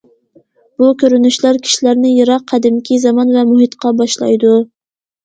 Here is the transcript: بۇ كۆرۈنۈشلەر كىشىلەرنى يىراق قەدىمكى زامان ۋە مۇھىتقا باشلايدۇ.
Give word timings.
بۇ 0.81 0.87
كۆرۈنۈشلەر 1.01 1.59
كىشىلەرنى 1.67 2.13
يىراق 2.13 2.45
قەدىمكى 2.53 2.97
زامان 3.05 3.35
ۋە 3.37 3.45
مۇھىتقا 3.51 3.93
باشلايدۇ. 4.01 4.55